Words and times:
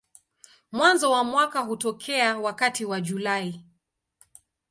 Mwanzo 0.71 1.11
wa 1.11 1.23
mwaka 1.23 1.59
hutokea 1.59 2.37
wakati 2.37 2.85
wa 2.85 3.01
Julai. 3.01 3.65